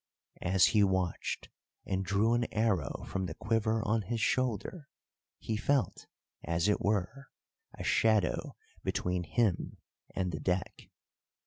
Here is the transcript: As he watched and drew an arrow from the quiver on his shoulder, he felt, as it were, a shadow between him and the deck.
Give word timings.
As 0.41 0.65
he 0.73 0.83
watched 0.83 1.49
and 1.85 2.03
drew 2.03 2.33
an 2.33 2.51
arrow 2.51 3.05
from 3.07 3.27
the 3.27 3.35
quiver 3.35 3.83
on 3.87 4.01
his 4.01 4.19
shoulder, 4.19 4.89
he 5.37 5.55
felt, 5.55 6.07
as 6.43 6.67
it 6.67 6.81
were, 6.81 7.27
a 7.77 7.83
shadow 7.83 8.55
between 8.83 9.21
him 9.21 9.77
and 10.15 10.31
the 10.31 10.39
deck. 10.39 10.89